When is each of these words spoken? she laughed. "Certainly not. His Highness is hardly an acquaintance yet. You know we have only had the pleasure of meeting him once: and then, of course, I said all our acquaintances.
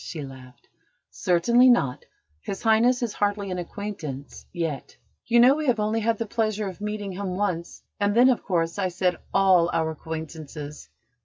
she 0.03 0.23
laughed. 0.25 0.67
"Certainly 1.11 1.69
not. 1.69 2.03
His 2.41 2.63
Highness 2.63 3.03
is 3.03 3.13
hardly 3.13 3.51
an 3.51 3.59
acquaintance 3.59 4.47
yet. 4.51 4.97
You 5.27 5.39
know 5.39 5.53
we 5.53 5.67
have 5.67 5.79
only 5.79 5.99
had 5.99 6.17
the 6.17 6.25
pleasure 6.25 6.67
of 6.67 6.81
meeting 6.81 7.11
him 7.11 7.35
once: 7.35 7.83
and 7.99 8.15
then, 8.15 8.29
of 8.29 8.41
course, 8.41 8.79
I 8.79 8.87
said 8.87 9.19
all 9.31 9.69
our 9.71 9.91
acquaintances. 9.91 10.89